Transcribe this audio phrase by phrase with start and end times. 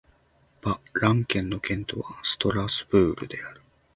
[0.63, 3.61] バ＝ラン県の県都はストラスブールである